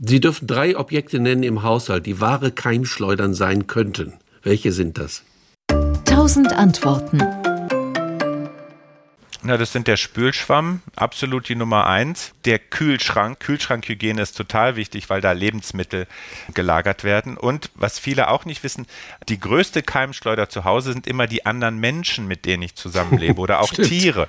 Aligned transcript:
Sie 0.00 0.20
dürfen 0.20 0.46
drei 0.46 0.76
Objekte 0.76 1.18
nennen 1.18 1.42
im 1.42 1.62
Haushalt, 1.62 2.06
die 2.06 2.20
wahre 2.20 2.52
Keimschleudern 2.52 3.34
sein 3.34 3.66
könnten. 3.66 4.14
Welche 4.42 4.70
sind 4.70 4.96
das? 4.96 5.24
Tausend 6.04 6.52
Antworten. 6.52 7.20
Na, 9.42 9.56
das 9.56 9.72
sind 9.72 9.86
der 9.86 9.96
Spülschwamm, 9.96 10.82
absolut 10.94 11.48
die 11.48 11.54
Nummer 11.54 11.86
eins. 11.86 12.32
Der 12.44 12.58
Kühlschrank, 12.58 13.40
Kühlschrankhygiene 13.40 14.20
ist 14.20 14.36
total 14.36 14.76
wichtig, 14.76 15.08
weil 15.10 15.20
da 15.20 15.32
Lebensmittel 15.32 16.06
gelagert 16.52 17.02
werden. 17.02 17.36
Und 17.36 17.70
was 17.74 17.98
viele 17.98 18.28
auch 18.28 18.44
nicht 18.44 18.62
wissen, 18.62 18.86
die 19.28 19.40
größte 19.40 19.82
Keimschleuder 19.82 20.48
zu 20.48 20.64
Hause 20.64 20.92
sind 20.92 21.06
immer 21.06 21.26
die 21.26 21.46
anderen 21.46 21.78
Menschen, 21.78 22.26
mit 22.26 22.44
denen 22.44 22.62
ich 22.62 22.74
zusammenlebe 22.74 23.40
oder 23.40 23.60
auch 23.60 23.72
Tiere. 23.72 24.26